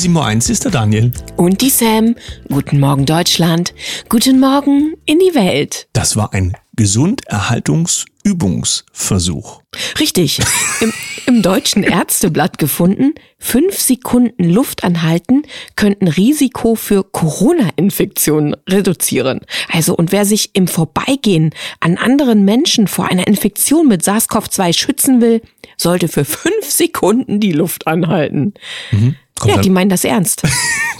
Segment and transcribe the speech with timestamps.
[0.00, 1.12] Guten Morgen, 7.01 Uhr ist der Daniel.
[1.36, 2.14] Und die Sam.
[2.48, 3.74] Guten Morgen, Deutschland.
[4.08, 5.88] Guten Morgen in die Welt.
[5.92, 9.60] Das war ein Gesunderhaltungsübungsversuch.
[9.98, 10.40] Richtig.
[10.80, 10.94] Im,
[11.26, 15.42] Im deutschen Ärzteblatt gefunden, fünf Sekunden Luft anhalten
[15.76, 19.42] könnten Risiko für Corona-Infektionen reduzieren.
[19.68, 25.20] Also, und wer sich im Vorbeigehen an anderen Menschen vor einer Infektion mit SARS-CoV-2 schützen
[25.20, 25.42] will,
[25.76, 28.54] sollte für fünf Sekunden die Luft anhalten.
[28.92, 29.16] Mhm.
[29.46, 30.42] Ja, die meinen das ernst.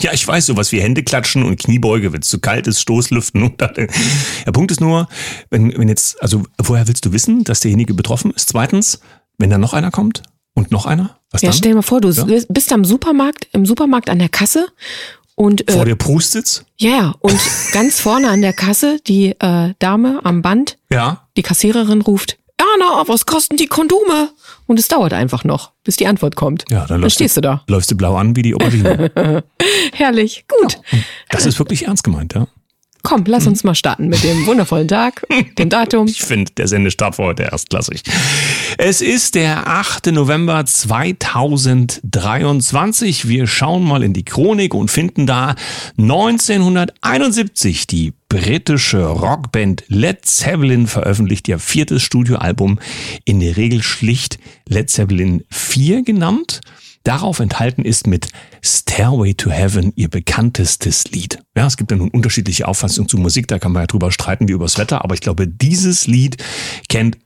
[0.03, 3.55] Ja, ich weiß, sowas wie Hände klatschen und Kniebeuge, wenn es zu kalt ist, Stoßlüften.
[3.59, 5.09] Der Punkt ist nur,
[5.51, 8.49] wenn, wenn jetzt, also woher willst du wissen, dass derjenige betroffen ist?
[8.49, 9.01] Zweitens,
[9.37, 10.23] wenn da noch einer kommt
[10.55, 11.59] und noch einer, was ja, dann?
[11.59, 12.25] stell dir mal vor, du ja?
[12.49, 14.69] bist am Supermarkt, im Supermarkt an der Kasse
[15.35, 16.65] und äh, vor der Prustsitz?
[16.79, 17.15] Ja, ja.
[17.21, 17.39] Und
[17.73, 21.29] ganz vorne an der Kasse die äh, Dame am Band, ja.
[21.37, 24.31] die Kassiererin ruft, Erna, was kosten die Kondome?
[24.67, 26.65] Und es dauert einfach noch, bis die Antwort kommt.
[26.71, 27.65] Ja, dann, dann stehst du, du da.
[27.69, 29.43] Läufst du blau an wie die Aubergine.
[29.95, 30.75] Herrlich, gut.
[30.93, 30.99] Ja,
[31.31, 32.47] das ist wirklich ernst gemeint, ja.
[33.03, 35.27] Komm, lass uns mal starten mit dem wundervollen Tag,
[35.59, 36.07] dem Datum.
[36.07, 38.03] Ich finde, der Sendestart war heute erstklassig.
[38.79, 40.13] Es ist der 8.
[40.13, 43.29] November 2023.
[43.29, 45.55] Wir schauen mal in die Chronik und finden da
[45.99, 52.79] 1971 die britische Rockband Led Zeppelin veröffentlicht ihr viertes Studioalbum,
[53.25, 56.61] in der Regel schlicht Led Zeppelin 4 genannt.
[57.03, 58.29] Darauf enthalten ist mit
[58.63, 61.39] Stairway to Heaven ihr bekanntestes Lied.
[61.57, 64.49] Ja, es gibt ja nun unterschiedliche Auffassungen zu Musik, da kann man ja drüber streiten
[64.49, 66.37] wie übers Wetter, aber ich glaube, dieses Lied
[66.89, 67.17] kennt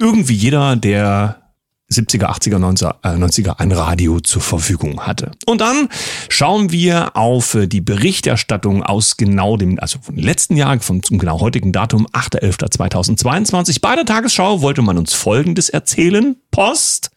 [0.00, 1.48] irgendwie jeder, der
[1.90, 5.30] 70er, 80er, 90er, 90er ein Radio zur Verfügung hatte.
[5.46, 5.88] Und dann
[6.28, 11.40] schauen wir auf die Berichterstattung aus genau dem, also vom letzten Jahr, vom zum genau
[11.40, 13.80] heutigen Datum, 8.11.2022.
[13.80, 16.36] Bei der Tagesschau wollte man uns Folgendes erzählen.
[16.58, 17.12] Post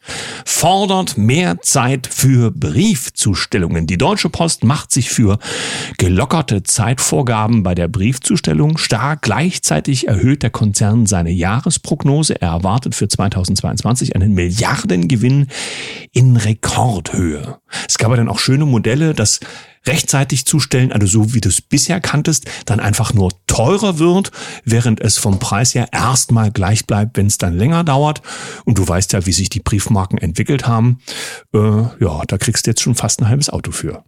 [0.46, 3.88] fordert mehr Zeit für Briefzustellungen.
[3.88, 5.40] Die Deutsche Post macht sich für
[5.97, 9.24] gelockerte Zeitvorgaben bei der Briefzustellung stark.
[9.24, 12.40] Gleichzeitig erhöht der Konzern seine Jahresprognose.
[12.40, 15.47] Er erwartet für 2022 einen Milliardengewinn
[16.12, 17.57] in Rekordhöhe.
[17.90, 19.40] Es gab aber dann auch schöne Modelle, dass
[19.86, 24.31] rechtzeitig zustellen, also so wie du es bisher kanntest, dann einfach nur teurer wird,
[24.64, 28.22] während es vom Preis her erstmal gleich bleibt, wenn es dann länger dauert.
[28.66, 31.00] Und du weißt ja, wie sich die Briefmarken entwickelt haben.
[31.53, 34.03] Äh, ja, da kriegst du jetzt schon fast ein halbes Auto für.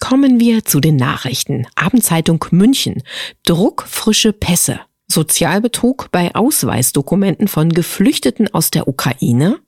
[0.00, 1.66] Kommen wir zu den Nachrichten.
[1.74, 3.02] Abendzeitung München.
[3.44, 4.80] Druckfrische Pässe.
[5.10, 9.58] Sozialbetrug bei Ausweisdokumenten von Geflüchteten aus der Ukraine.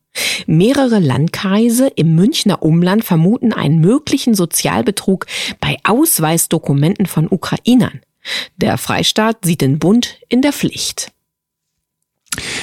[0.46, 5.26] Mehrere Landkreise im Münchner Umland vermuten einen möglichen Sozialbetrug
[5.60, 8.00] bei Ausweisdokumenten von Ukrainern.
[8.56, 11.12] Der Freistaat sieht den Bund in der Pflicht.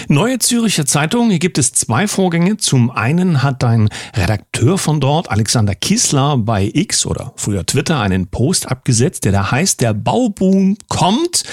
[0.07, 2.55] Neue Züricher Zeitung, hier gibt es zwei Vorgänge.
[2.55, 8.27] Zum einen hat ein Redakteur von dort, Alexander Kissler, bei X oder früher Twitter einen
[8.27, 11.43] Post abgesetzt, der da heißt, der Bauboom kommt.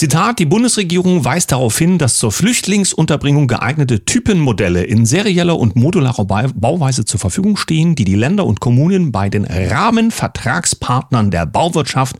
[0.00, 6.24] Zitat, die Bundesregierung weist darauf hin, dass zur Flüchtlingsunterbringung geeignete Typenmodelle in serieller und modularer
[6.24, 12.16] Bauweise zur Verfügung stehen, die die Länder und Kommunen bei den Rahmenvertragspartnern der Bauwirtschaft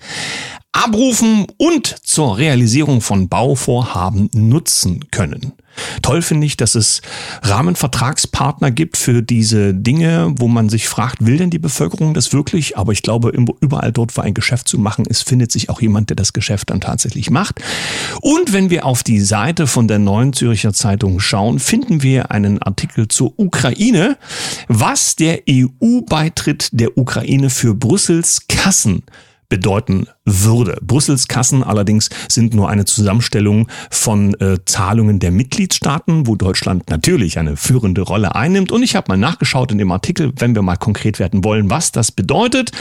[0.72, 5.52] abrufen und zur Realisierung von Bauvorhaben nutzen können.
[6.02, 7.00] Toll finde ich, dass es
[7.42, 12.76] Rahmenvertragspartner gibt für diese Dinge, wo man sich fragt, will denn die Bevölkerung das wirklich?
[12.76, 16.10] Aber ich glaube, überall dort, wo ein Geschäft zu machen ist, findet sich auch jemand,
[16.10, 17.60] der das Geschäft dann tatsächlich macht.
[18.20, 22.60] Und wenn wir auf die Seite von der Neuen Zürcher Zeitung schauen, finden wir einen
[22.60, 24.18] Artikel zur Ukraine,
[24.68, 29.02] was der EU-Beitritt der Ukraine für Brüssels Kassen
[29.50, 30.78] bedeuten würde.
[30.80, 37.38] Brüssels Kassen allerdings sind nur eine Zusammenstellung von äh, Zahlungen der Mitgliedstaaten, wo Deutschland natürlich
[37.38, 38.72] eine führende Rolle einnimmt.
[38.72, 41.92] Und ich habe mal nachgeschaut in dem Artikel, wenn wir mal konkret werden wollen, was
[41.92, 42.72] das bedeutet.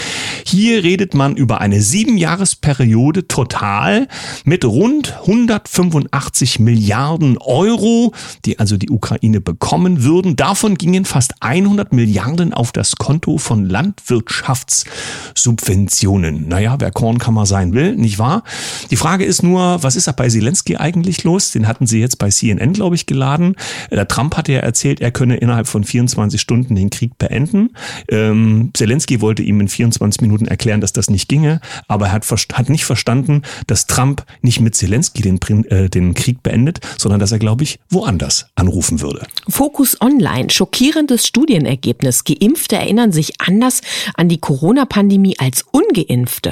[0.45, 4.07] Hier redet man über eine siebenjahresperiode total
[4.45, 8.13] mit rund 185 Milliarden Euro,
[8.45, 10.35] die also die Ukraine bekommen würden.
[10.35, 16.47] Davon gingen fast 100 Milliarden auf das Konto von Landwirtschaftssubventionen.
[16.59, 18.43] Naja, wer Korn kann man sein will, nicht wahr?
[18.91, 21.51] Die Frage ist nur, was ist da bei Zelensky eigentlich los?
[21.51, 23.55] Den hatten sie jetzt bei CNN, glaube ich, geladen.
[23.89, 27.69] Der Trump hatte ja erzählt, er könne innerhalb von 24 Stunden den Krieg beenden.
[28.09, 32.25] Ähm, Zelensky wollte ihm in 24 Minuten erklären, dass das nicht ginge, aber er hat,
[32.29, 35.39] hat nicht verstanden, dass Trump nicht mit Zelensky den,
[35.69, 39.25] äh, den Krieg beendet, sondern dass er, glaube ich, woanders anrufen würde.
[39.47, 42.25] Fokus Online, schockierendes Studienergebnis.
[42.25, 43.79] Geimpfte erinnern sich anders
[44.15, 46.48] an die Corona-Pandemie als Ungeimpfte.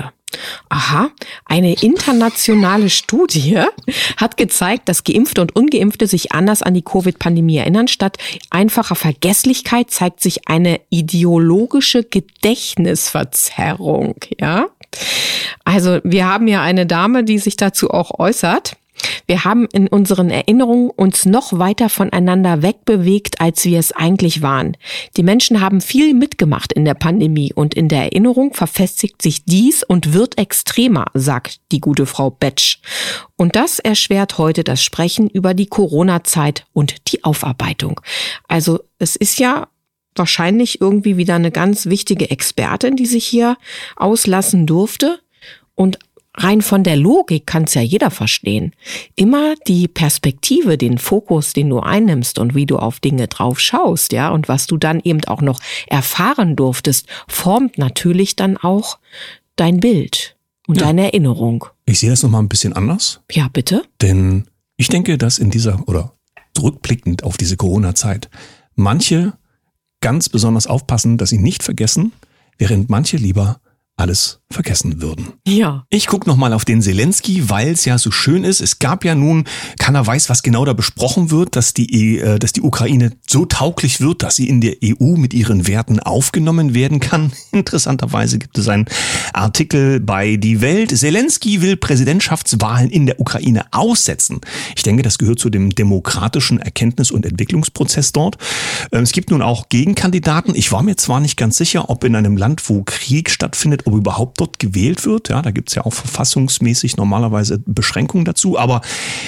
[0.70, 1.10] Aha,
[1.46, 3.62] eine internationale Studie
[4.18, 7.88] hat gezeigt, dass Geimpfte und Ungeimpfte sich anders an die Covid-Pandemie erinnern.
[7.88, 8.18] Statt
[8.50, 14.66] einfacher Vergesslichkeit zeigt sich eine ideologische Gedächtnisverzerrung, ja?
[15.64, 18.76] Also, wir haben ja eine Dame, die sich dazu auch äußert.
[19.26, 24.78] Wir haben in unseren Erinnerungen uns noch weiter voneinander wegbewegt, als wir es eigentlich waren.
[25.18, 29.84] Die Menschen haben viel mitgemacht in der Pandemie und in der Erinnerung verfestigt sich dies
[29.84, 32.78] und wird extremer, sagt die gute Frau Betsch.
[33.36, 38.02] Und das erschwert heute das Sprechen über die Corona-Zeit und die Aufarbeitung.
[38.48, 39.68] Also es ist ja
[40.16, 43.58] wahrscheinlich irgendwie wieder eine ganz wichtige Expertin, die sich hier
[43.96, 45.20] auslassen durfte.
[45.76, 46.00] Und
[46.38, 48.74] rein von der Logik kann es ja jeder verstehen.
[49.16, 54.14] Immer die Perspektive, den Fokus, den du einnimmst und wie du auf Dinge drauf schaust,
[54.14, 59.00] ja, und was du dann eben auch noch erfahren durftest, formt natürlich dann auch
[59.56, 60.38] dein Bild
[60.68, 60.86] und ja.
[60.86, 61.66] deine Erinnerung.
[61.86, 63.22] Ich sehe das nochmal ein bisschen anders.
[63.32, 63.84] Ja, bitte.
[64.02, 64.46] Denn
[64.78, 66.14] ich denke, dass in dieser oder
[66.62, 68.30] rückblickend auf diese Corona-Zeit
[68.76, 69.34] manche
[70.02, 72.14] ganz besonders aufpassen, dass sie nicht vergessen,
[72.58, 73.60] während manche lieber
[73.98, 75.34] alles vergessen würden.
[75.46, 75.86] Ja.
[75.90, 78.62] Ich guck noch mal auf den Zelensky, weil es ja so schön ist.
[78.62, 79.44] Es gab ja nun,
[79.78, 84.00] keiner weiß, was genau da besprochen wird, dass die, äh, dass die Ukraine so tauglich
[84.00, 87.34] wird, dass sie in der EU mit ihren Werten aufgenommen werden kann.
[87.52, 88.86] Interessanterweise gibt es einen
[89.34, 90.98] Artikel bei Die Welt.
[90.98, 94.40] Zelensky will Präsidentschaftswahlen in der Ukraine aussetzen.
[94.76, 98.38] Ich denke, das gehört zu dem demokratischen Erkenntnis- und Entwicklungsprozess dort.
[98.92, 100.56] Ähm, es gibt nun auch Gegenkandidaten.
[100.56, 103.96] Ich war mir zwar nicht ganz sicher, ob in einem Land, wo Krieg stattfindet, ob
[103.96, 105.30] überhaupt dort gewählt wird.
[105.30, 108.60] Ja, da gibt's ja auch verfassungsmäßig normalerweise Beschränkungen dazu.
[108.60, 108.82] Aber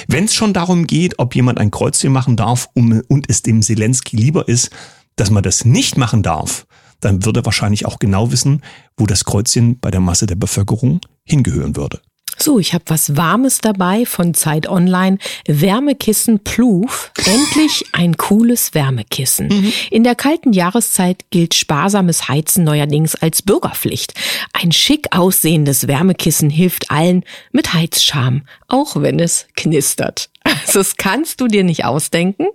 [0.06, 3.62] wenn es schon darum geht, ob jemand ein Kreuzchen machen darf um, und es dem
[3.62, 4.70] Zelensky lieber ist,
[5.16, 6.66] dass man das nicht machen darf,
[7.00, 8.62] dann würde er wahrscheinlich auch genau wissen,
[8.96, 12.00] wo das Kreuzchen bei der Masse der Bevölkerung hingehören würde.
[12.42, 15.18] So, ich habe was Warmes dabei von Zeit Online.
[15.46, 17.12] Wärmekissen Pluf.
[17.26, 19.48] Endlich ein cooles Wärmekissen.
[19.48, 19.72] Mhm.
[19.90, 24.14] In der kalten Jahreszeit gilt sparsames Heizen neuerdings als Bürgerpflicht.
[24.54, 30.30] Ein schick aussehendes Wärmekissen hilft allen mit Heizscham, auch wenn es knistert.
[30.66, 32.46] Also das kannst du dir nicht ausdenken.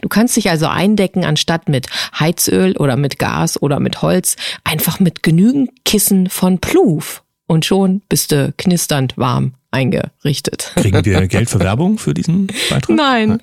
[0.00, 1.86] Du kannst dich also eindecken, anstatt mit
[2.18, 8.00] Heizöl oder mit Gas oder mit Holz, einfach mit genügend Kissen von Pluf und schon
[8.08, 10.72] bist du knisternd warm eingerichtet.
[10.76, 12.96] Kriegen wir Geld für Werbung für diesen Beitrag?
[12.96, 13.38] Nein.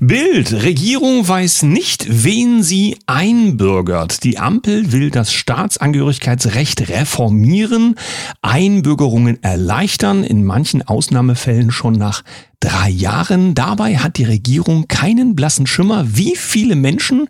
[0.00, 0.52] Bild.
[0.52, 4.22] Regierung weiß nicht, wen sie einbürgert.
[4.24, 7.96] Die Ampel will das Staatsangehörigkeitsrecht reformieren,
[8.40, 12.22] Einbürgerungen erleichtern, in manchen Ausnahmefällen schon nach
[12.60, 13.54] drei Jahren.
[13.54, 17.28] Dabei hat die Regierung keinen blassen Schimmer, wie viele Menschen,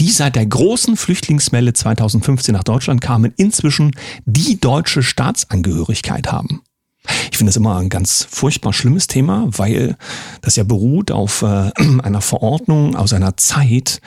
[0.00, 3.92] die seit der großen Flüchtlingswelle 2015 nach Deutschland kamen, inzwischen
[4.24, 6.62] die deutsche Staatsangehörigkeit haben.
[7.30, 9.96] Ich finde das immer ein ganz furchtbar schlimmes Thema, weil
[10.40, 11.70] das ja beruht auf äh,
[12.02, 14.00] einer Verordnung aus einer Zeit,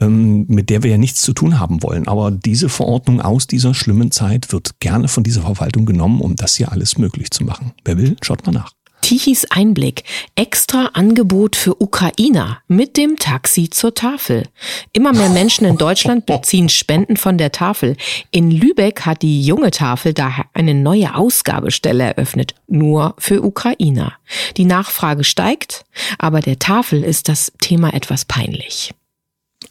[0.00, 2.08] ähm, mit der wir ja nichts zu tun haben wollen.
[2.08, 6.56] Aber diese Verordnung aus dieser schlimmen Zeit wird gerne von dieser Verwaltung genommen, um das
[6.56, 7.72] hier alles möglich zu machen.
[7.84, 8.77] Wer will, schaut mal nach.
[9.00, 10.04] Tichys Einblick.
[10.34, 14.44] Extra Angebot für Ukrainer mit dem Taxi zur Tafel.
[14.92, 17.96] Immer mehr Menschen in Deutschland beziehen Spenden von der Tafel.
[18.30, 24.14] In Lübeck hat die junge Tafel daher eine neue Ausgabestelle eröffnet, nur für Ukrainer.
[24.56, 25.84] Die Nachfrage steigt,
[26.18, 28.94] aber der Tafel ist das Thema etwas peinlich.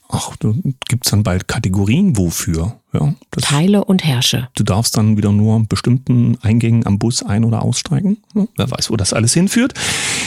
[0.10, 0.54] Ach, da
[0.88, 2.80] gibt's dann bald Kategorien wofür.
[3.00, 4.50] Ja, Teile und Herrsche.
[4.56, 8.18] Du darfst dann wieder nur bestimmten Eingängen am Bus ein- oder aussteigen.
[8.34, 9.74] Ja, wer weiß, wo das alles hinführt.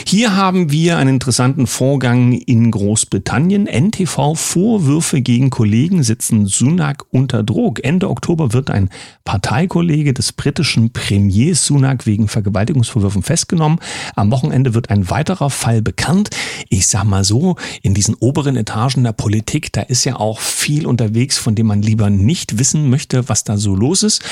[0.06, 3.66] Hier haben wir einen interessanten Vorgang in Großbritannien.
[3.66, 7.82] NTV Vorwürfe gegen Kollegen sitzen Sunak unter Druck.
[7.84, 8.90] Ende Oktober wird ein
[9.24, 13.80] Parteikollege des britischen Premiers Sunak wegen Vergewaltigungsvorwürfen festgenommen.
[14.14, 16.30] Am Wochenende wird ein weiterer Fall bekannt.
[16.68, 20.86] Ich sag mal so, in diesen oberen Etagen der Politik, da ist ja auch viel
[20.86, 24.22] unterwegs, von dem man lieber nicht nicht wissen möchte, was da so los ist.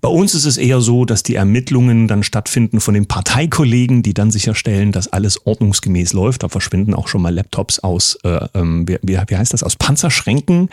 [0.00, 4.14] Bei uns ist es eher so, dass die Ermittlungen dann stattfinden von den Parteikollegen, die
[4.14, 6.44] dann sicherstellen, dass alles ordnungsgemäß läuft.
[6.44, 10.70] Da verschwinden auch schon mal Laptops aus, äh, ähm, wie, wie, heißt das, aus Panzerschränken,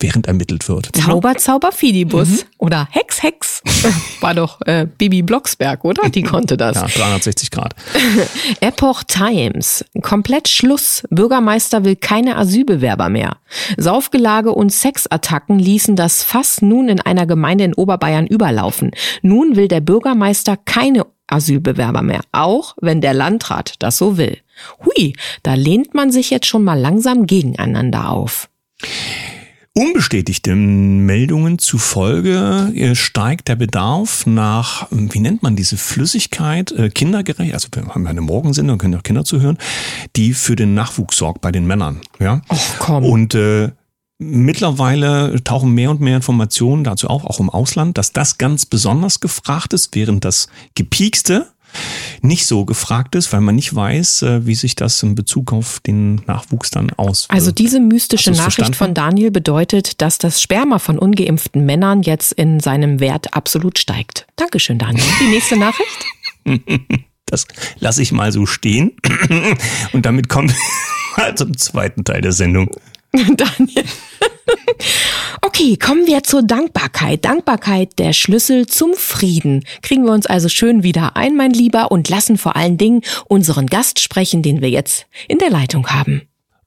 [0.00, 0.90] während ermittelt wird.
[0.96, 2.28] Zauber, Zauber, Fidibus.
[2.28, 2.38] Mhm.
[2.58, 3.62] Oder Hex, Hex.
[4.20, 6.08] War doch äh, Bibi Blocksberg, oder?
[6.08, 6.76] Die konnte das.
[6.76, 7.74] Ja, 360 Grad.
[8.60, 9.84] Epoch Times.
[10.00, 11.02] Komplett Schluss.
[11.10, 13.36] Bürgermeister will keine Asylbewerber mehr.
[13.76, 18.90] Saufgelage und Sexattacken ließen das Fass Fass nun in einer Gemeinde in Oberbayern überlaufen.
[19.22, 24.38] Nun will der Bürgermeister keine Asylbewerber mehr, auch wenn der Landrat das so will.
[24.84, 28.48] Hui, da lehnt man sich jetzt schon mal langsam gegeneinander auf.
[29.72, 37.54] Unbestätigten Meldungen zufolge äh, steigt der Bedarf nach, wie nennt man diese Flüssigkeit, äh, kindergerecht,
[37.54, 39.58] also wir haben eine Morgensendung, können auch Kinder zuhören,
[40.16, 42.00] die für den Nachwuchs sorgt bei den Männern.
[42.18, 42.42] Ja?
[42.48, 43.04] Ach komm.
[43.04, 43.70] Und äh,
[44.22, 49.20] mittlerweile tauchen mehr und mehr Informationen dazu auf, auch im Ausland, dass das ganz besonders
[49.20, 51.46] gefragt ist, während das gepiekste
[52.20, 55.80] nicht so gefragt ist, weil man nicht weiß, äh, wie sich das in Bezug auf
[55.80, 57.32] den Nachwuchs dann auswirkt.
[57.32, 58.74] Also diese mystische Nachricht verstanden?
[58.74, 64.26] von Daniel bedeutet, dass das Sperma von ungeimpften Männern jetzt in seinem Wert absolut steigt.
[64.36, 65.04] Dankeschön, Daniel.
[65.20, 66.04] Die nächste Nachricht?
[67.26, 67.46] Das
[67.78, 68.92] lasse ich mal so stehen.
[69.94, 70.52] Und damit kommt
[71.16, 72.70] wir zum zweiten Teil der Sendung.
[73.36, 73.84] Daniel.
[75.42, 77.24] Okay, kommen wir zur Dankbarkeit.
[77.24, 79.64] Dankbarkeit, der Schlüssel zum Frieden.
[79.82, 83.66] Kriegen wir uns also schön wieder ein, mein Lieber, und lassen vor allen Dingen unseren
[83.66, 86.22] Gast sprechen, den wir jetzt in der Leitung haben.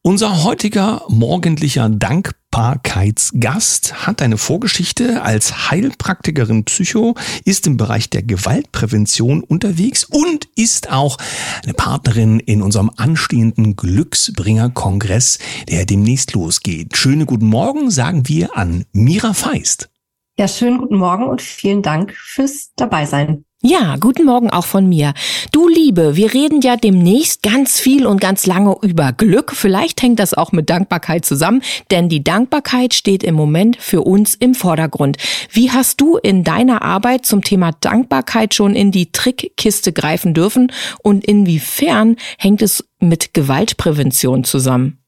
[0.08, 9.44] Unser heutiger morgendlicher Dankbarkeitsgast hat eine Vorgeschichte als Heilpraktikerin Psycho, ist im Bereich der Gewaltprävention
[9.44, 11.18] unterwegs und ist auch
[11.64, 16.96] eine Partnerin in unserem anstehenden Glücksbringer-Kongress, der demnächst losgeht.
[16.96, 19.90] Schöne guten Morgen sagen wir an Mira Feist.
[20.38, 23.46] Ja, schönen guten Morgen und vielen Dank fürs Dabeisein.
[23.68, 25.16] Ja, guten Morgen auch von mir.
[25.52, 29.54] Du Liebe, wir reden ja demnächst ganz viel und ganz lange über Glück.
[29.56, 34.36] Vielleicht hängt das auch mit Dankbarkeit zusammen, denn die Dankbarkeit steht im Moment für uns
[34.36, 35.18] im Vordergrund.
[35.50, 40.72] Wie hast du in deiner Arbeit zum Thema Dankbarkeit schon in die Trickkiste greifen dürfen
[41.02, 45.00] und inwiefern hängt es mit Gewaltprävention zusammen?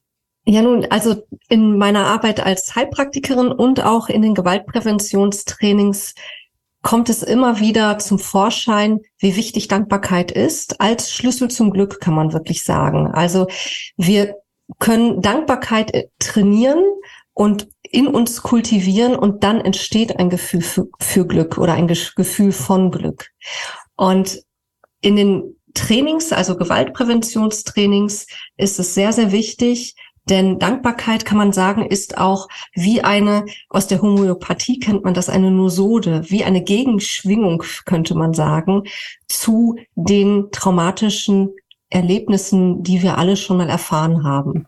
[0.46, 6.16] Ja, nun, also in meiner Arbeit als Heilpraktikerin und auch in den Gewaltpräventionstrainings
[6.88, 10.80] kommt es immer wieder zum Vorschein, wie wichtig Dankbarkeit ist.
[10.80, 13.08] Als Schlüssel zum Glück kann man wirklich sagen.
[13.08, 13.48] Also
[13.98, 14.36] wir
[14.80, 16.82] können Dankbarkeit äh, trainieren
[17.34, 22.54] und in uns kultivieren und dann entsteht ein Gefühl für, für Glück oder ein Gefühl
[22.54, 23.32] von Glück.
[23.98, 24.42] Und
[25.02, 29.96] in den Trainings, also Gewaltpräventionstrainings, ist es sehr, sehr wichtig,
[30.30, 35.30] denn Dankbarkeit kann man sagen, ist auch wie eine, aus der Homöopathie kennt man das,
[35.30, 38.84] eine Nosode, wie eine Gegenschwingung, könnte man sagen,
[39.28, 41.54] zu den traumatischen
[41.90, 44.68] Erlebnissen, die wir alle schon mal erfahren haben.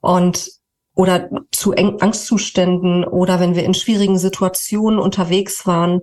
[0.00, 0.50] Und
[0.94, 6.00] oder zu Angstzuständen oder wenn wir in schwierigen Situationen unterwegs waren,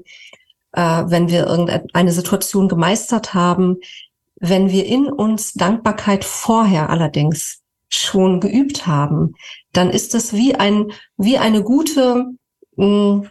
[0.71, 3.77] äh, wenn wir irgendeine Situation gemeistert haben,
[4.39, 7.64] wenn wir in uns Dankbarkeit vorher allerdings
[7.97, 9.33] schon geübt haben,
[9.73, 12.25] dann ist das wie ein, wie eine gute,
[12.75, 13.21] mm,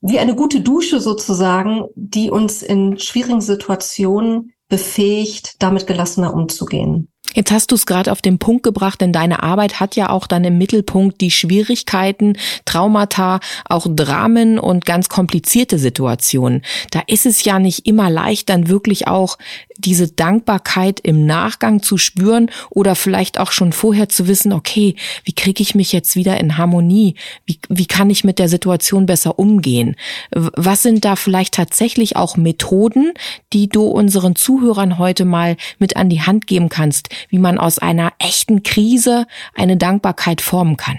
[0.00, 7.08] wie eine gute Dusche sozusagen, die uns in schwierigen Situationen befähigt, damit gelassener umzugehen.
[7.34, 10.26] Jetzt hast du es gerade auf den Punkt gebracht, denn deine Arbeit hat ja auch
[10.26, 16.62] dann im Mittelpunkt die Schwierigkeiten, Traumata, auch Dramen und ganz komplizierte Situationen.
[16.90, 19.36] Da ist es ja nicht immer leicht, dann wirklich auch
[19.76, 25.32] diese Dankbarkeit im Nachgang zu spüren oder vielleicht auch schon vorher zu wissen, okay, wie
[25.32, 27.14] kriege ich mich jetzt wieder in Harmonie?
[27.46, 29.96] Wie, wie kann ich mit der Situation besser umgehen?
[30.32, 33.12] Was sind da vielleicht tatsächlich auch Methoden,
[33.52, 37.78] die du unseren Zuhörern heute mal mit an die Hand geben kannst, wie man aus
[37.78, 40.98] einer echten Krise eine Dankbarkeit formen kann?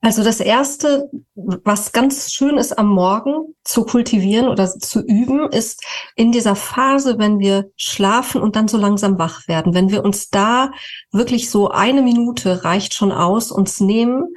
[0.00, 5.84] Also das erste, was ganz schön ist am Morgen zu kultivieren oder zu üben, ist
[6.14, 9.74] in dieser Phase, wenn wir schlafen und dann so langsam wach werden.
[9.74, 10.70] Wenn wir uns da
[11.10, 14.36] wirklich so eine Minute reicht schon aus, uns nehmen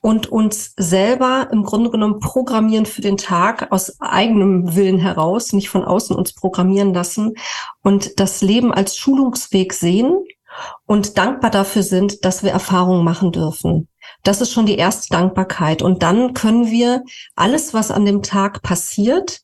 [0.00, 5.70] und uns selber im Grunde genommen programmieren für den Tag aus eigenem Willen heraus, nicht
[5.70, 7.34] von außen uns programmieren lassen
[7.82, 10.24] und das Leben als Schulungsweg sehen
[10.86, 13.88] und dankbar dafür sind, dass wir Erfahrungen machen dürfen.
[14.22, 15.82] Das ist schon die erste Dankbarkeit.
[15.82, 17.02] Und dann können wir
[17.36, 19.40] alles, was an dem Tag passiert,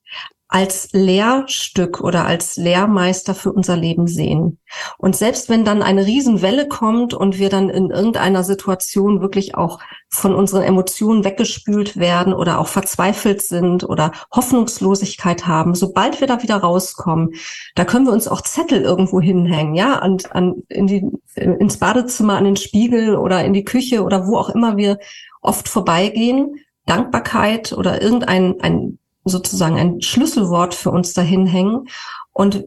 [0.49, 4.59] als Lehrstück oder als Lehrmeister für unser Leben sehen.
[4.97, 9.81] Und selbst wenn dann eine Riesenwelle kommt und wir dann in irgendeiner Situation wirklich auch
[10.09, 16.43] von unseren Emotionen weggespült werden oder auch verzweifelt sind oder Hoffnungslosigkeit haben, sobald wir da
[16.43, 17.35] wieder rauskommen,
[17.75, 22.37] da können wir uns auch Zettel irgendwo hinhängen, ja, an, an, in die, ins Badezimmer,
[22.37, 24.99] an den Spiegel oder in die Küche oder wo auch immer wir
[25.41, 26.61] oft vorbeigehen.
[26.87, 31.89] Dankbarkeit oder irgendein ein sozusagen ein Schlüsselwort für uns dahin hängen.
[32.33, 32.65] Und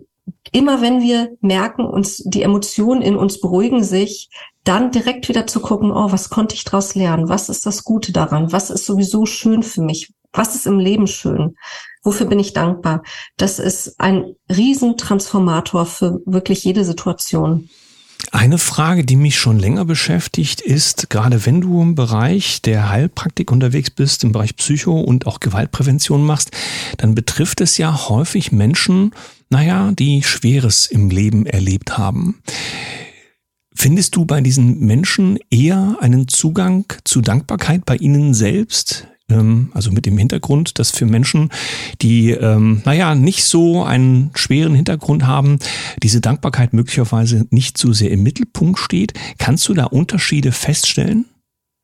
[0.52, 4.30] immer wenn wir merken, uns die Emotionen in uns beruhigen sich,
[4.64, 7.30] dann direkt wieder zu gucken, oh, was konnte ich daraus lernen?
[7.30, 8.52] Was ist das Gute daran?
[8.52, 10.14] Was ist sowieso schön für mich?
[10.32, 11.56] Was ist im Leben schön?
[12.04, 13.04] Wofür bin ich dankbar?
[13.38, 17.70] Das ist ein Riesentransformator für wirklich jede Situation.
[18.32, 23.52] Eine Frage, die mich schon länger beschäftigt, ist, gerade wenn du im Bereich der Heilpraktik
[23.52, 26.52] unterwegs bist, im Bereich Psycho und auch Gewaltprävention machst,
[26.98, 29.12] dann betrifft es ja häufig Menschen,
[29.50, 32.42] naja, die Schweres im Leben erlebt haben.
[33.74, 39.08] Findest du bei diesen Menschen eher einen Zugang zu Dankbarkeit bei ihnen selbst?
[39.30, 41.50] Ähm, also mit dem Hintergrund, dass für Menschen,
[42.02, 45.60] die, ähm, naja, nicht so einen schweren Hintergrund haben,
[46.02, 49.14] diese Dankbarkeit möglicherweise nicht so sehr im Mittelpunkt steht.
[49.38, 51.26] Kannst du da Unterschiede feststellen?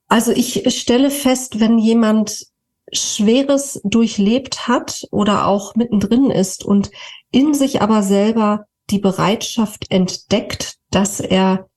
[0.08, 2.46] Also ich stelle fest, wenn jemand
[2.94, 6.92] Schweres durchlebt hat oder auch mittendrin ist und
[7.32, 11.68] in sich aber selber die Bereitschaft entdeckt, dass er,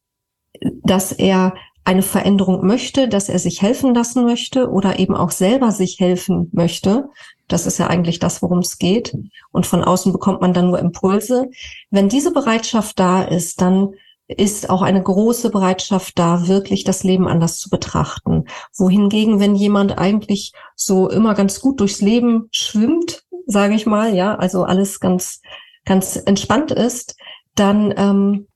[0.84, 1.54] dass er
[1.88, 6.50] eine Veränderung möchte, dass er sich helfen lassen möchte oder eben auch selber sich helfen
[6.52, 7.08] möchte.
[7.48, 9.16] Das ist ja eigentlich das, worum es geht.
[9.52, 11.48] Und von außen bekommt man dann nur Impulse.
[11.90, 13.94] Wenn diese Bereitschaft da ist, dann
[14.26, 18.44] ist auch eine große Bereitschaft da, wirklich das Leben anders zu betrachten.
[18.76, 24.34] Wohingegen, wenn jemand eigentlich so immer ganz gut durchs Leben schwimmt, sage ich mal, ja,
[24.34, 25.40] also alles ganz,
[25.86, 27.16] ganz entspannt ist,
[27.54, 28.47] dann ähm,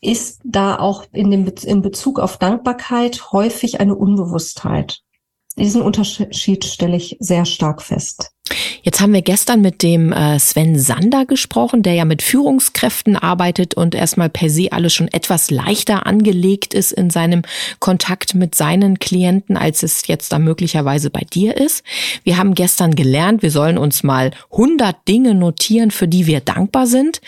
[0.00, 5.02] ist da auch in dem in Bezug auf Dankbarkeit häufig eine Unbewusstheit.
[5.56, 8.32] Diesen Unterschied stelle ich sehr stark fest.
[8.82, 13.74] Jetzt haben wir gestern mit dem äh, Sven Sander gesprochen, der ja mit Führungskräften arbeitet
[13.74, 17.42] und erstmal per se alles schon etwas leichter angelegt ist in seinem
[17.78, 21.84] Kontakt mit seinen Klienten, als es jetzt da möglicherweise bei dir ist.
[22.24, 26.86] Wir haben gestern gelernt, wir sollen uns mal 100 Dinge notieren, für die wir dankbar
[26.86, 27.20] sind.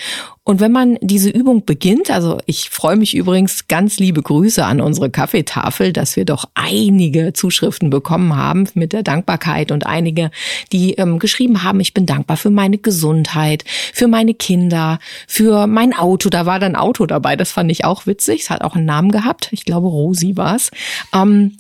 [0.45, 4.81] Und wenn man diese Übung beginnt, also ich freue mich übrigens ganz liebe Grüße an
[4.81, 10.33] unsere Kaffeetafel, dass wir doch einige Zuschriften bekommen haben mit der Dankbarkeit und einige,
[10.73, 15.95] die ähm, geschrieben haben, ich bin dankbar für meine Gesundheit, für meine Kinder, für mein
[15.95, 16.29] Auto.
[16.29, 18.43] Da war dann Auto dabei, das fand ich auch witzig.
[18.43, 19.49] Es hat auch einen Namen gehabt.
[19.53, 20.73] Ich glaube, Rosi war es.
[21.15, 21.57] Ähm,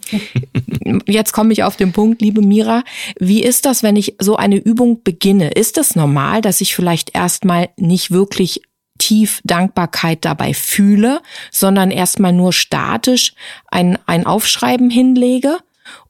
[1.06, 2.82] jetzt komme ich auf den Punkt, liebe Mira.
[3.16, 5.50] Wie ist das, wenn ich so eine Übung beginne?
[5.52, 8.62] Ist es normal, dass ich vielleicht erstmal nicht wirklich
[9.02, 13.34] tief Dankbarkeit dabei fühle, sondern erstmal nur statisch
[13.66, 15.58] ein, ein Aufschreiben hinlege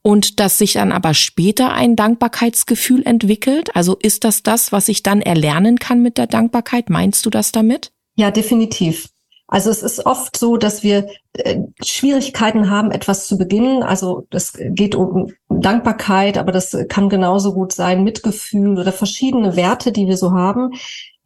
[0.02, 3.74] und dass sich dann aber später ein Dankbarkeitsgefühl entwickelt?
[3.74, 6.90] Also ist das das, was ich dann erlernen kann mit der Dankbarkeit?
[6.90, 7.92] Meinst du das damit?
[8.16, 9.08] Ja, definitiv.
[9.48, 13.82] Also es ist oft so, dass wir äh, Schwierigkeiten haben, etwas zu beginnen.
[13.82, 19.92] Also das geht um Dankbarkeit, aber das kann genauso gut sein Mitgefühl oder verschiedene Werte,
[19.92, 20.72] die wir so haben,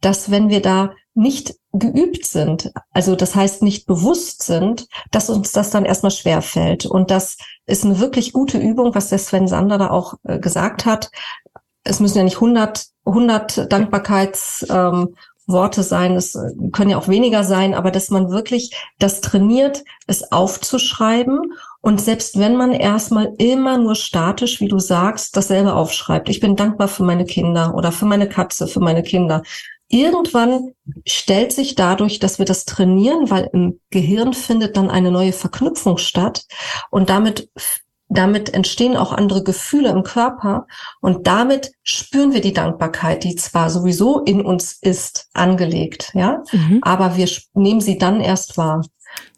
[0.01, 5.51] dass wenn wir da nicht geübt sind, also das heißt nicht bewusst sind, dass uns
[5.51, 6.85] das dann erstmal schwer fällt.
[6.85, 10.85] Und das ist eine wirklich gute Übung, was der Sven Sander da auch äh, gesagt
[10.85, 11.09] hat.
[11.83, 17.43] Es müssen ja nicht 100, 100 Dankbarkeitsworte ähm, sein, es äh, können ja auch weniger
[17.43, 21.39] sein, aber dass man wirklich das trainiert, es aufzuschreiben
[21.81, 26.29] und selbst wenn man erstmal immer nur statisch, wie du sagst, dasselbe aufschreibt.
[26.29, 29.41] Ich bin dankbar für meine Kinder oder für meine Katze, für meine Kinder
[29.89, 30.73] irgendwann
[31.05, 35.97] stellt sich dadurch, dass wir das trainieren, weil im Gehirn findet dann eine neue Verknüpfung
[35.97, 36.45] statt
[36.91, 37.49] und damit
[38.09, 40.65] damit entstehen auch andere Gefühle im Körper
[41.01, 46.79] und damit spüren wir die Dankbarkeit, die zwar sowieso in uns ist, angelegt, ja, mhm.
[46.83, 48.85] aber wir nehmen sie dann erst wahr.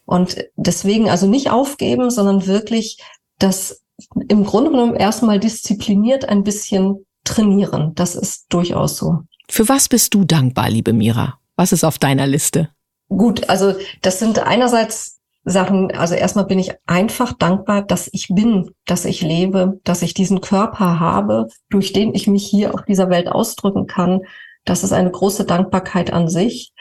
[0.06, 3.02] Und deswegen also nicht aufgeben, sondern wirklich
[3.40, 3.82] das
[4.28, 7.94] im Grunde genommen erstmal diszipliniert ein bisschen trainieren.
[7.96, 9.20] Das ist durchaus so.
[9.50, 11.40] Für was bist du dankbar, liebe Mira?
[11.56, 12.70] Was ist auf deiner Liste?
[13.10, 18.72] Gut, also das sind einerseits Sachen, also erstmal bin ich einfach dankbar, dass ich bin,
[18.86, 23.10] dass ich lebe, dass ich diesen Körper habe, durch den ich mich hier auf dieser
[23.10, 24.22] Welt ausdrücken kann.
[24.66, 26.74] Das ist eine große Dankbarkeit an sich.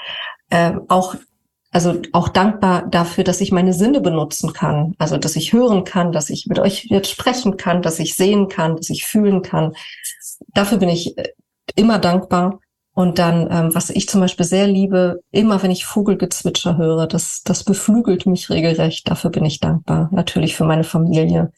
[0.51, 1.15] Ähm, auch
[1.71, 6.13] also auch dankbar dafür, dass ich meine Sinne benutzen kann, also dass ich hören kann,
[6.13, 9.75] dass ich mit euch jetzt sprechen kann, dass ich sehen kann, dass ich fühlen kann.
[10.55, 11.29] Dafür bin ich äh,
[11.77, 12.61] immer dankbar.
[12.95, 17.43] Und dann, ähm, was ich zum Beispiel sehr liebe, immer wenn ich Vogelgezwitscher höre, das,
[17.45, 19.09] das beflügelt mich regelrecht.
[19.09, 20.09] Dafür bin ich dankbar.
[20.11, 21.53] Natürlich für meine Familie.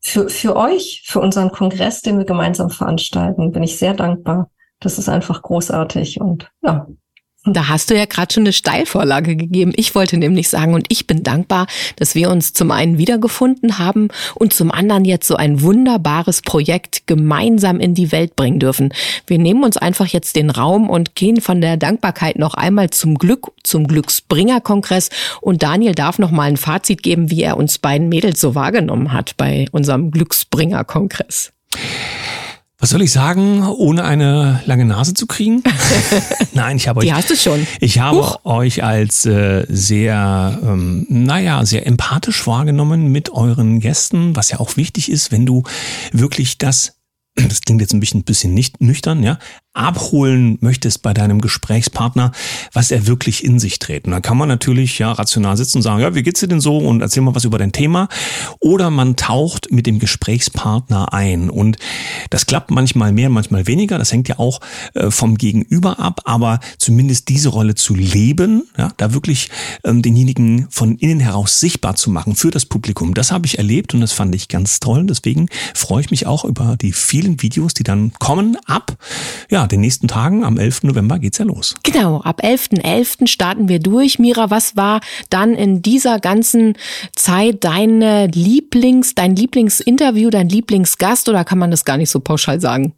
[0.00, 4.50] Für, für euch, für unseren Kongress, den wir gemeinsam veranstalten, bin ich sehr dankbar.
[4.80, 6.20] Das ist einfach großartig.
[6.20, 6.88] Und ja,
[7.44, 9.72] da hast du ja gerade schon eine Steilvorlage gegeben.
[9.74, 14.08] Ich wollte nämlich sagen, und ich bin dankbar, dass wir uns zum einen wiedergefunden haben
[14.36, 18.94] und zum anderen jetzt so ein wunderbares Projekt gemeinsam in die Welt bringen dürfen.
[19.26, 23.16] Wir nehmen uns einfach jetzt den Raum und gehen von der Dankbarkeit noch einmal zum
[23.16, 25.10] Glück, zum Glücksbringer-Kongress.
[25.40, 29.12] Und Daniel darf noch mal ein Fazit geben, wie er uns beiden Mädels so wahrgenommen
[29.12, 31.52] hat bei unserem Glücksbringer-Kongress.
[32.82, 35.62] Was soll ich sagen, ohne eine lange Nase zu kriegen?
[36.52, 37.06] Nein, ich habe euch.
[37.06, 37.64] Die hast du schon.
[37.78, 38.44] Ich habe Huch.
[38.44, 44.76] euch als äh, sehr, ähm, naja, sehr empathisch wahrgenommen mit euren Gästen, was ja auch
[44.76, 45.62] wichtig ist, wenn du
[46.10, 46.96] wirklich das
[47.36, 49.38] das klingt jetzt ein bisschen, bisschen nicht nüchtern, ja,
[49.74, 52.32] abholen möchtest bei deinem Gesprächspartner,
[52.72, 54.06] was er wirklich in sich trägt.
[54.06, 56.60] Und da kann man natürlich ja rational sitzen und sagen, ja, wie geht's dir denn
[56.60, 58.08] so und erzähl mal was über dein Thema.
[58.60, 61.48] Oder man taucht mit dem Gesprächspartner ein.
[61.48, 61.78] Und
[62.28, 63.98] das klappt manchmal mehr, manchmal weniger.
[63.98, 64.60] Das hängt ja auch
[64.94, 66.20] äh, vom Gegenüber ab.
[66.24, 69.48] Aber zumindest diese Rolle zu leben, ja, da wirklich
[69.84, 73.94] ähm, denjenigen von innen heraus sichtbar zu machen für das Publikum, das habe ich erlebt
[73.94, 75.06] und das fand ich ganz toll.
[75.06, 78.96] Deswegen freue ich mich auch über die vielen Videos, die dann kommen ab.
[79.50, 80.84] Ja, den nächsten Tagen, am 11.
[80.84, 81.74] November geht's ja los.
[81.82, 82.82] Genau, ab 11.11.
[82.82, 83.26] .11.
[83.26, 84.18] starten wir durch.
[84.18, 86.74] Mira, was war dann in dieser ganzen
[87.14, 92.60] Zeit deine Lieblings, dein Lieblingsinterview, dein Lieblingsgast oder kann man das gar nicht so pauschal
[92.60, 92.94] sagen?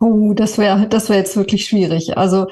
[0.00, 2.16] Oh, das wäre das wäre jetzt wirklich schwierig.
[2.16, 2.46] Also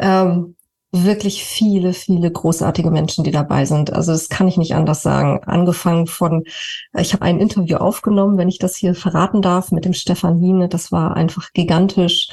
[0.00, 0.54] ähm,
[1.02, 3.92] wirklich viele, viele großartige Menschen, die dabei sind.
[3.92, 5.40] Also das kann ich nicht anders sagen.
[5.44, 6.44] Angefangen von,
[6.96, 10.68] ich habe ein Interview aufgenommen, wenn ich das hier verraten darf, mit dem Stefan Wiene.
[10.68, 12.28] Das war einfach gigantisch.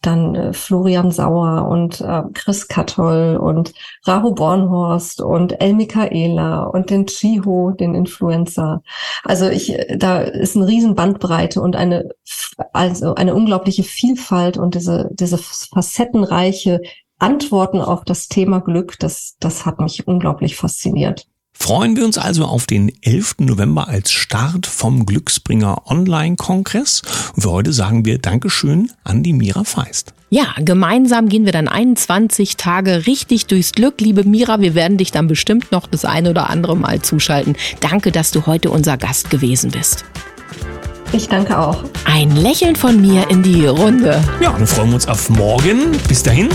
[0.00, 3.72] Dann äh, Florian Sauer und äh, Chris Kattoll und
[4.06, 8.82] Rahu Bornhorst und El Michaela und den Chiho, den Influencer.
[9.24, 12.08] Also ich, da ist eine riesen Bandbreite und eine,
[12.72, 16.80] also eine unglaubliche Vielfalt und diese, diese facettenreiche
[17.18, 21.26] Antworten auf das Thema Glück, das, das hat mich unglaublich fasziniert.
[21.58, 23.36] Freuen wir uns also auf den 11.
[23.38, 27.02] November als Start vom Glücksbringer Online-Kongress.
[27.34, 30.12] Und für heute sagen wir Dankeschön an die Mira Feist.
[30.28, 34.02] Ja, gemeinsam gehen wir dann 21 Tage richtig durchs Glück.
[34.02, 37.56] Liebe Mira, wir werden dich dann bestimmt noch das eine oder andere Mal zuschalten.
[37.80, 40.04] Danke, dass du heute unser Gast gewesen bist.
[41.12, 41.84] Ich danke auch.
[42.04, 44.22] Ein Lächeln von mir in die Runde.
[44.42, 45.92] Ja, dann freuen wir uns auf morgen.
[46.06, 46.50] Bis dahin.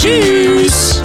[0.00, 1.02] Tschüss.